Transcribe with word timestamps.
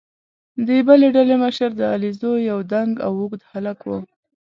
د 0.67 0.69
بلې 0.87 1.07
ډلې 1.15 1.35
مشر 1.43 1.69
د 1.79 1.81
علیزو 1.93 2.31
یو 2.49 2.59
دنګ 2.71 2.93
او 3.05 3.11
اوږد 3.19 3.41
هلک 3.51 3.77
وو. 3.87 3.99